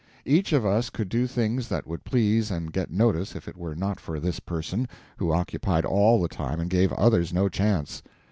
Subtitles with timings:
[0.25, 3.75] Each of us could do things that would please and get notice if it were
[3.75, 8.01] not for this person, who occupied all the time and gave others no chance.